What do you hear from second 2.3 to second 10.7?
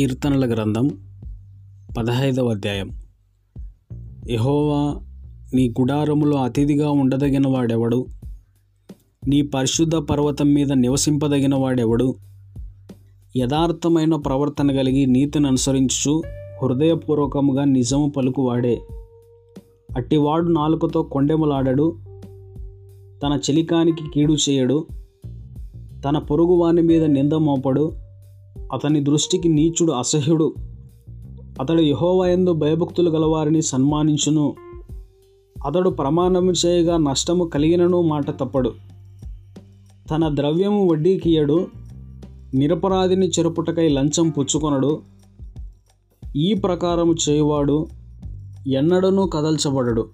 అధ్యాయం. యహోవా నీ గుడారములో అతిథిగా ఉండదగిన వాడెవడు? నీ పరిశుద్ధ పర్వతం